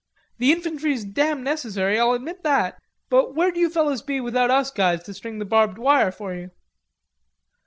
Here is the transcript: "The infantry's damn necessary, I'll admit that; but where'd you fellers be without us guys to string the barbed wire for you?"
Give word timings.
"The 0.39 0.51
infantry's 0.51 1.05
damn 1.05 1.43
necessary, 1.43 1.99
I'll 1.99 2.13
admit 2.13 2.41
that; 2.41 2.81
but 3.11 3.35
where'd 3.35 3.55
you 3.55 3.69
fellers 3.69 4.01
be 4.01 4.19
without 4.19 4.49
us 4.49 4.71
guys 4.71 5.03
to 5.03 5.13
string 5.13 5.37
the 5.37 5.45
barbed 5.45 5.77
wire 5.77 6.11
for 6.11 6.33
you?" 6.33 6.49